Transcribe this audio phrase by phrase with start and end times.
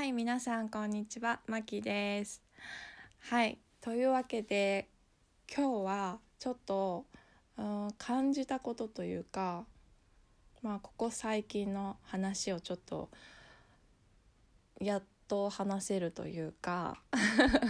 [0.00, 2.40] はい皆さんこんにちはまきです
[3.18, 4.88] はいというわけで
[5.54, 7.04] 今日はちょっと、
[7.58, 9.66] うん、感じたことというか
[10.62, 13.10] まあここ最近の話をちょっと
[14.80, 17.02] やっと話せるというか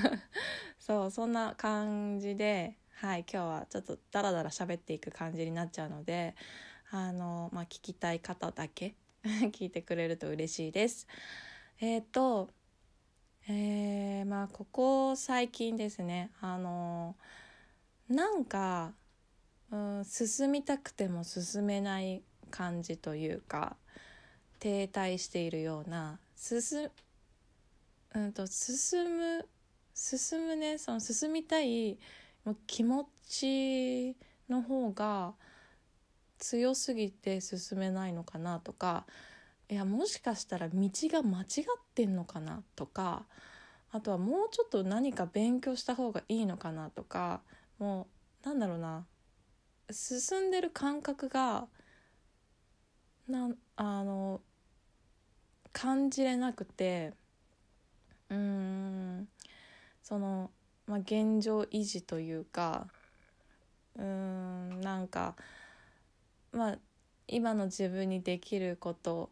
[0.79, 6.37] そうそんな感じではい今日はちょっとダラダラ喋っていく感じになっちゃうので
[6.93, 8.95] あのまあ聞きたい方だけ
[9.51, 11.09] 聞いてくれると嬉しいです。
[11.81, 12.51] えっ、ー、と
[13.49, 17.17] えー、まあここ最近ですねあの
[18.09, 18.93] なんか、
[19.73, 23.77] うん、進みたくても進めない感じというか
[24.59, 26.91] 停滞しているような進,、
[28.15, 29.49] うんと、進む
[29.95, 31.99] 進むねその進みたい
[32.67, 34.17] 気持ち
[34.49, 35.33] の方が
[36.39, 39.07] 強すぎて進めないのかなとか
[39.71, 41.47] いやもしかしたら道が間違っ
[41.95, 42.65] てんのかな？
[42.75, 43.25] とか
[43.93, 46.91] あとはもうちょっと何か勉強した方がいいのかな？
[46.91, 47.41] とか
[47.79, 48.09] も
[48.43, 49.07] うなんだろうな。
[49.93, 51.69] 進んでる感覚が
[53.29, 54.41] なあの
[55.73, 57.13] 感じれなくて
[58.29, 59.29] うーん
[60.03, 60.51] その、
[60.87, 62.89] まあ、現状維持というか
[63.97, 65.37] うーんなんか
[66.53, 66.79] まあ
[67.29, 69.31] 今の自分にできること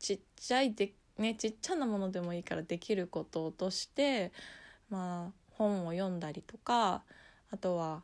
[0.00, 4.32] ちっちゃいで、ね、ちっちゃなものでもいいからできることとして
[4.88, 7.04] まあ本を読んだりとか
[7.52, 8.02] あとは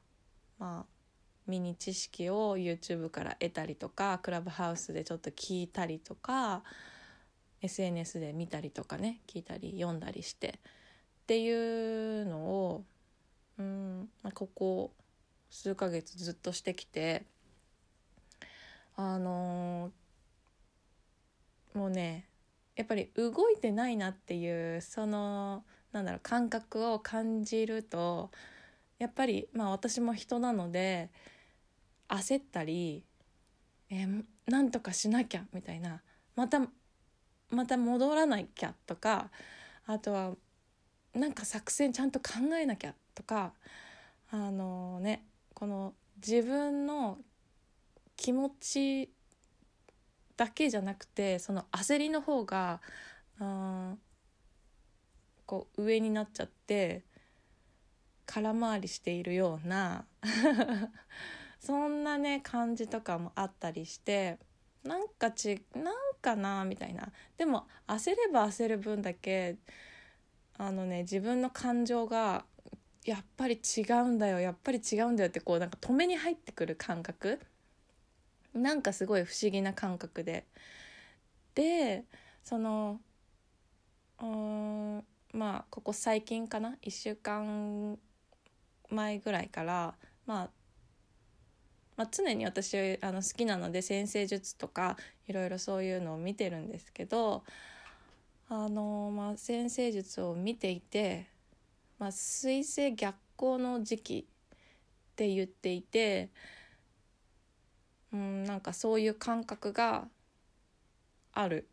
[0.59, 0.97] まあ
[1.47, 6.63] ミニ知識を YouTube から得たりとかクラブハウスでちょっと聞いたりとか
[7.63, 10.53] SNS で見たりとかね聞いたり読んだりしてっ
[11.27, 12.85] ていうのを
[13.59, 14.93] うんここ
[15.51, 17.25] 数ヶ月ずっとしてきて
[18.97, 19.91] あのー、
[21.77, 22.25] もうね
[22.75, 28.31] やっぱり動いてないなっていうそのなんだろう感覚を感じると
[28.99, 31.11] やっぱりまあ私も人なので
[32.09, 33.05] 焦ったり、
[33.91, 36.01] えー、なんとかしなきゃみたいな。
[36.35, 36.61] また
[37.51, 39.31] また戻らなきゃとか
[39.87, 40.33] あとは
[41.15, 43.53] なんか作戦ちゃんと考えなきゃとか
[44.31, 47.19] あのねこの自分の
[48.17, 49.11] 気持ち
[50.37, 52.81] だけじゃなくてその焦りの方が
[55.47, 57.05] こう上になっちゃって
[58.27, 60.05] 空回りしているような
[61.61, 64.39] そんなね感じとかもあったりして
[64.83, 67.13] なんかちなんかなみたいな。
[67.37, 69.57] でも焦れば焦る分だけ
[70.59, 72.45] あのね自分の感情が
[73.05, 77.41] やっぱり違うんだよやっぱり違うんだよってこうなんか止めに入ってくる感覚
[78.57, 80.47] なんかすごい不思議な感覚で。
[81.55, 82.05] で
[82.45, 83.01] その
[84.21, 87.99] うんまあここ最近かな？1週間
[88.91, 89.95] 前ぐらいから、
[90.27, 90.51] まあ、
[91.97, 94.97] まあ常に私あの好きなので先生術とか
[95.27, 97.43] いろいろそういうのを見てるんですけど
[98.49, 101.27] あの、まあ、先生術を見ていて、
[101.99, 104.27] まあ、水星逆行の時期
[105.13, 106.31] って言っていて
[108.13, 110.09] うんなんかそういう感覚が
[111.33, 111.69] ある。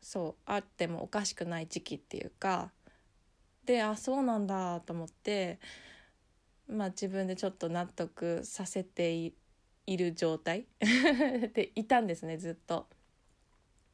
[0.00, 2.70] そうあってもおかしくない時期っていうか。
[3.64, 5.58] であそうなんだと思って
[6.68, 9.32] まあ自分でちょっと納得させて
[9.86, 10.66] いる状態。
[11.54, 12.86] でいたんですねずっと。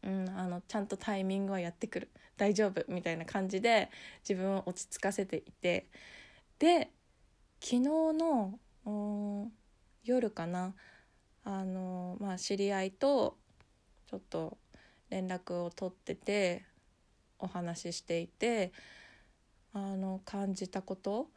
[0.02, 2.10] うん、あのちゃんとタイミングはやってくる。
[2.36, 3.90] 大丈夫みたいな感じで
[4.28, 5.88] 自分を落ち着かせていて。
[6.58, 6.90] で
[7.60, 8.58] 昨日の
[10.02, 10.74] 夜かな。
[11.44, 13.36] あの、まあ、知り合いと
[14.08, 14.58] ちょっと
[15.08, 16.64] 連絡を取ってて
[17.38, 18.72] お話ししていて
[19.72, 21.28] あの感じたこと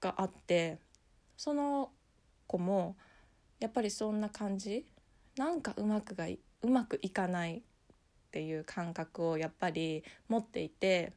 [0.00, 0.78] があって
[1.36, 1.90] その
[2.46, 2.96] 子も
[3.60, 4.86] やっぱりそんな感じ
[5.36, 6.26] なんかうまくが
[6.62, 7.62] うまくいかないっ
[8.30, 11.12] ていう感覚をやっぱり持っていて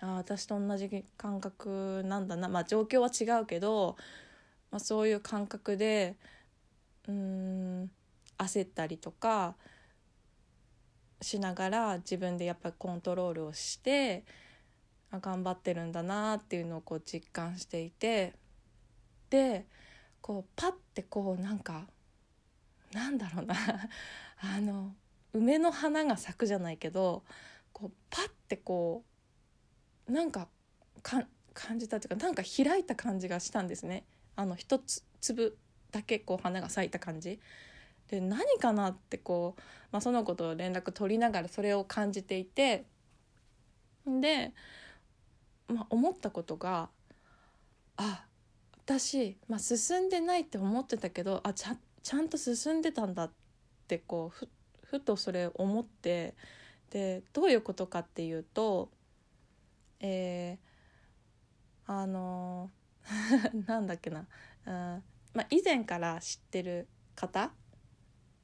[0.00, 2.48] あ私と同じ感覚なんだな。
[2.48, 3.96] まあ状況は違うけど、
[4.70, 6.16] まあ、そういう感覚で
[7.08, 7.90] うん
[8.38, 9.54] 焦ったりとか
[11.20, 14.24] しながら自分でやっぱりコントロールをして
[15.10, 18.34] あ頑張ってるんだなっていうのをこう実感していて
[19.30, 19.66] で
[20.20, 21.86] こうパッてこうなんか
[22.92, 23.54] なんだろうな
[24.40, 24.94] あの
[25.32, 27.24] 梅の花が咲くじゃないけど
[27.72, 29.04] こうパッてこ
[30.08, 30.48] うなんか
[31.02, 34.04] か感じたというかなんか開いた感じがしたんですね。
[34.36, 35.58] あの一つ粒
[35.92, 37.38] だけこう花が咲いた感じ。
[38.08, 39.60] で何かなってこう、
[39.92, 42.84] まあ、その子と連絡取りながらそれを感じていて。
[44.06, 44.52] で、
[45.68, 46.88] まあ、思ったことが
[47.96, 48.24] あ
[48.84, 53.30] 私、まあ、進んでないって思ってたけどあちゃちゃんと進んでたんだっ
[53.86, 54.48] てこうふ
[54.82, 56.34] ふとそれ思って。
[56.90, 58.90] でどういうことかっていうと
[60.00, 62.70] えー、あの
[63.66, 64.26] なんだっけな、
[64.66, 65.02] うん
[65.34, 67.52] まあ、以前から知ってる方、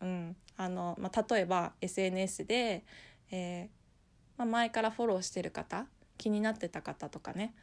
[0.01, 0.37] うん。
[0.57, 2.85] あのまあ、例えば SNS で、
[3.31, 3.69] えー
[4.39, 5.87] まあ、前からフォローしてる方？
[6.17, 7.55] 気になってた方とかね。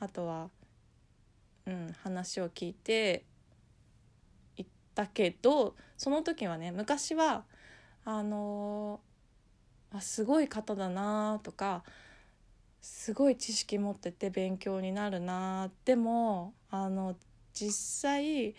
[0.00, 0.48] あとは、
[1.66, 3.24] うん、話を聞いて
[4.56, 7.44] いったけどその時はね昔は
[8.04, 11.82] あのー、あすごい方だなとか
[12.80, 15.70] すごい知識持ってて勉強になるな。
[15.84, 17.16] でもあの
[17.58, 18.54] 実際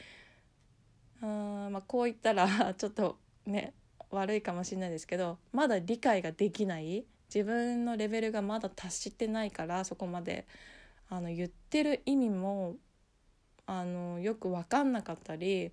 [1.21, 3.73] うん、まあ、こう言ったら ちょっとね
[4.09, 10.47] 悪いかもしれないですけどまだ理解ができない自分のレベルがまだ達してないからそこまで
[11.09, 12.75] あの言ってる意味も
[13.65, 15.71] あのよく分かんなかったり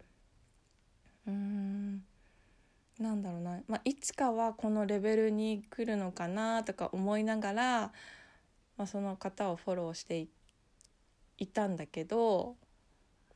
[1.26, 2.04] うーん
[2.98, 7.80] なんだろうな、まあ、いつかはこのレベルに来るのかなとか思いながら、
[8.76, 10.26] まあ、その方をフォローして
[11.38, 12.56] いたんだけど、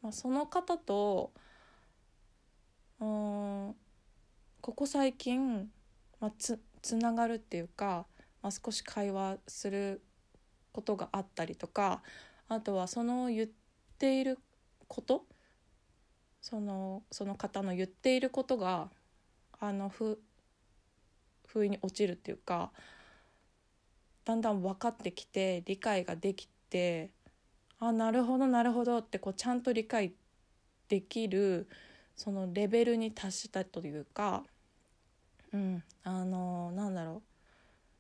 [0.03, 1.33] まあ、その方と
[3.01, 3.75] うん
[4.61, 5.71] ここ最近、
[6.21, 8.07] まあ、つつながるっていうか、
[8.43, 10.03] まあ、少し会話する
[10.73, 12.03] ことがあったりとか
[12.49, 13.49] あとはその言っ
[13.99, 14.39] ている
[14.89, 15.25] こと
[16.41, 18.89] そのその方の言っていることが
[19.59, 20.21] あのふ
[21.47, 22.71] 不意に落ちるっていうか
[24.25, 27.11] だんだん分かってきて理解ができて
[27.81, 30.15] あなるほどなるほどってこうちゃんと理解
[30.89, 31.69] できる
[32.15, 34.45] そのレベルに達したというか
[35.53, 37.31] うんあのなんだろう。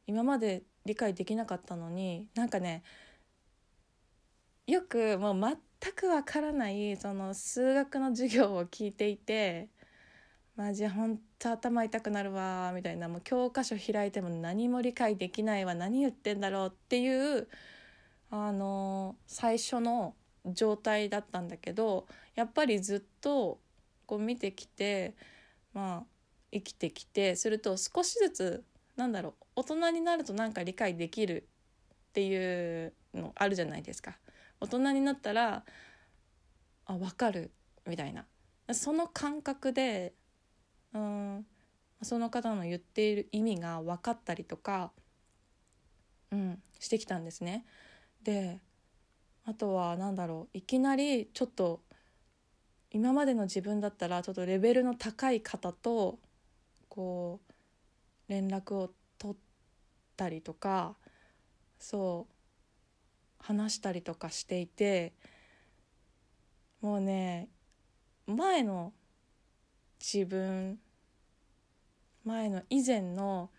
[0.06, 2.82] 今まで理解できなかったのになんかね
[4.66, 5.40] よくもう
[5.82, 9.68] 全くわからないその数学の授業を聞いていて
[10.56, 17.48] マジほんと頭痛くなるわみたいなもう教科書開いても何も理解できないわ何言ってんだろうっていう
[18.30, 20.14] あの最初の
[20.46, 23.60] 状態だったんだけどやっぱりずっと
[24.06, 25.14] こう見てきて
[25.74, 26.06] まあ
[26.52, 28.64] 生きてきてすると少しずつ
[28.96, 31.48] なんだろう大人になるとなんか理解できる
[32.10, 34.18] っていうのあるじゃないですか。
[34.60, 35.64] 大人になったら
[36.86, 37.50] あ分かる
[37.86, 38.26] みたいな
[38.72, 40.12] その感覚で
[40.92, 41.46] うん
[42.02, 44.92] その方の言っている意味が分かったりとか、
[46.30, 47.64] うん、してきたんですね。
[48.22, 48.60] で
[49.44, 51.80] あとは何だろういきなりちょっと
[52.90, 56.18] 今までの自分だったらちょっとレベルの高い方と
[56.88, 57.52] こう
[58.30, 59.36] 連絡を取っ
[60.16, 60.96] たりとか
[61.78, 62.34] そう
[63.38, 65.12] 話したりとかしていて
[66.80, 67.48] もうね
[68.26, 68.92] 前の
[70.00, 70.78] 自分
[72.24, 73.50] 前の以前の、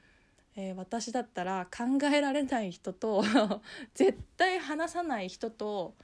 [0.56, 3.24] えー、私だったら考えられない人と
[3.94, 5.95] 絶対話さない人と、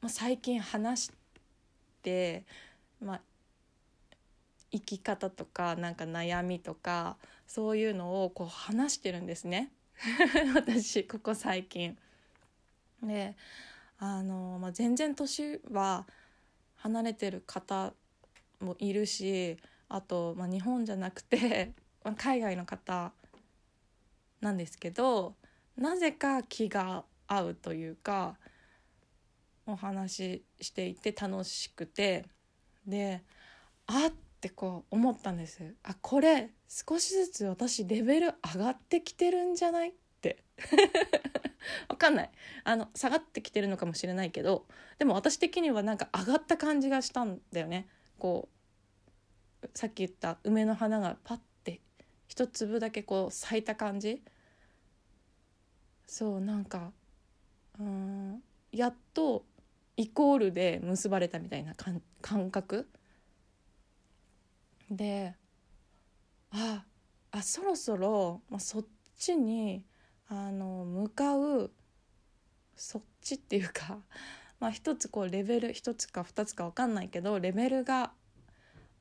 [0.00, 1.12] まあ、最近話し
[2.02, 2.44] て、
[3.00, 3.20] まあ、
[4.70, 9.72] 生き方とかなんか悩みとかそういうのをこう話してるんですね
[10.54, 11.96] 私ここ最近。
[13.02, 13.36] で
[13.98, 16.06] あの、まあ、全然年は
[16.76, 17.92] 離れてる方
[18.60, 19.56] もいるし
[19.88, 21.72] あと、まあ、日本じゃなくて、
[22.04, 23.12] まあ、海外の方
[24.40, 25.36] なんですけど
[25.76, 28.36] なぜか気が合うというか
[29.66, 32.26] お話ししていて楽しくて。
[32.86, 33.22] で
[33.86, 35.74] あってこう思ったんです。
[35.82, 39.90] あこれ少しずつ私レベル上がってきてるんじゃない？
[39.90, 40.42] って。
[41.88, 42.30] わかんない。
[42.64, 44.66] あの下がってきてるのかもしれないけど
[44.98, 47.88] でも私的にはなんか上がった感じがしたんだよね。
[48.18, 48.48] こ
[49.62, 51.40] うさっき言った梅の花がパッ
[52.28, 54.22] 一粒だけこう咲いた感じ？
[56.06, 56.92] そうなんか
[57.80, 59.44] うんやっと
[59.96, 61.74] イコールで結ばれたみたいな
[62.20, 62.88] 感覚？
[64.90, 65.34] で
[66.50, 66.84] あ
[67.30, 68.84] あそろそろ、まあ、そっ
[69.18, 69.84] ちに
[70.28, 71.70] あの向かう
[72.74, 73.98] そっちっていうか、
[74.60, 78.12] まあ、一つこうレベル一つか二つか分かんないけどレベルが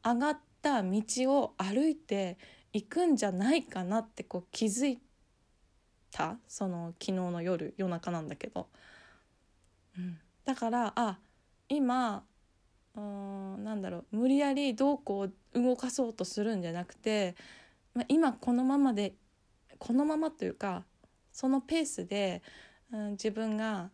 [0.03, 2.37] 上がった道を歩いて
[2.77, 4.99] いくんじゃないかなってこう気づい
[6.11, 6.37] た？
[6.47, 8.67] その昨日の夜夜中なんだけど、
[9.97, 11.17] うん、だからあ
[11.69, 12.23] 今
[12.95, 17.35] うんなんだろう無理やりどうこう動かそうとするんじゃなくて、
[17.95, 19.15] まあ、今このままで
[19.79, 20.83] このままというか
[21.31, 22.43] そのペースで、
[22.91, 23.89] うん、自分が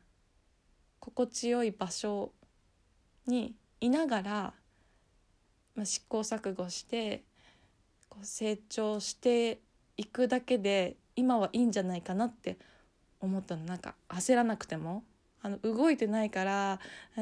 [1.00, 2.34] 心地よい場所
[3.28, 4.54] にいながら、
[5.76, 7.24] まあ、試行錯誤して
[8.14, 9.60] こう成長して
[9.98, 12.60] いくだけで今はいいんじゃないかなって
[13.20, 13.66] 思ったの。
[13.66, 15.04] なんか焦らなくても。
[15.46, 16.80] あの動いてないから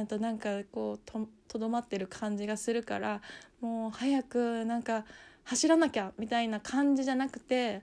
[0.07, 3.19] となんかこうとどまってる感じがするから
[3.61, 5.05] もう早くなんか
[5.43, 7.81] 走らなきゃみたいな感じじゃなくて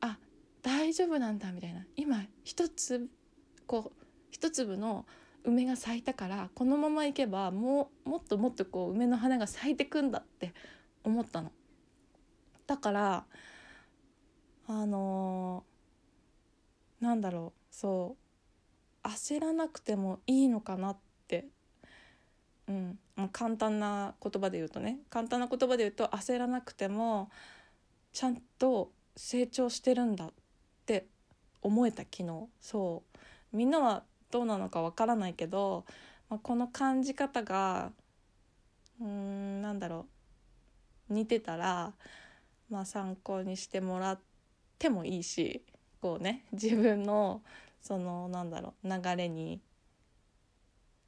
[0.00, 0.16] あ
[0.62, 1.84] 大丈夫なんだみたいな。
[1.96, 3.08] 今一つ
[3.66, 5.06] こう一粒の
[5.42, 10.52] 梅が咲いたからこのままいけばもうもっともっとこう梅の花が咲いてくんだって
[11.02, 11.50] 思ったの。
[12.66, 13.24] だから
[14.68, 18.16] あのー、なんだろうそ
[19.04, 20.96] う焦らなくてもいいのかなっ
[21.28, 21.46] て、
[22.68, 22.98] うん、
[23.32, 27.30] 簡単な言葉で言うとね簡単な言葉で言うと焦らなくても
[28.12, 30.32] ちゃんと成長してるんだっ
[30.84, 31.06] て
[31.62, 33.02] 思えた昨日そ
[33.52, 35.84] うみんなはどうなのかわからないけど、
[36.28, 37.92] まあ、この感じ方が
[39.00, 40.06] うーんなんだろ
[41.10, 41.92] う似てたら、
[42.70, 44.18] まあ、参考にしてもらっ
[44.78, 45.62] てもいいし
[46.00, 47.42] こうね自分の
[47.80, 49.60] そのなんだろう流れに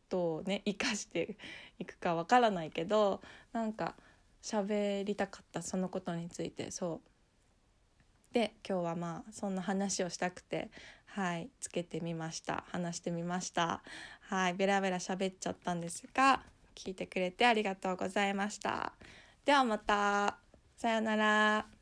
[0.09, 1.37] どうね生かして
[1.79, 3.21] いくかわからないけど
[3.53, 3.95] なんか
[4.43, 6.71] 喋りたかったそのことについて。
[6.71, 7.09] そう。
[8.33, 10.71] で今日はまあそんな話をしたくて
[11.07, 12.65] はいつけてみました。
[12.69, 13.83] 話してみました。
[14.21, 16.43] はいベラベラ喋っちゃったんですが
[16.75, 18.93] 聞いてくれてありがとうございました。
[19.45, 20.48] ではまた。
[20.78, 21.77] さよなら。